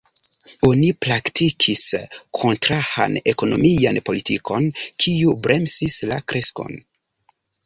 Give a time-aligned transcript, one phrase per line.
[0.67, 1.83] Oni praktikis
[2.39, 4.67] kontrahan ekonomian politikon,
[5.05, 6.77] kiu bremsis la kreskon.